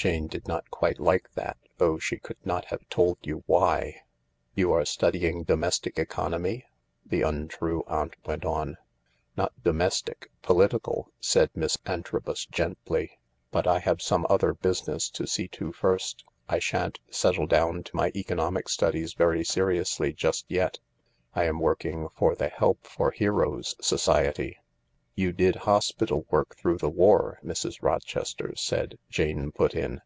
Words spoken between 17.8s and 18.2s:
to my